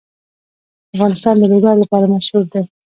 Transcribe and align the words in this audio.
افغانستان 0.93 1.35
د 1.39 1.43
لوگر 1.51 1.75
لپاره 1.83 2.11
مشهور 2.15 2.43
دی. 2.53 2.63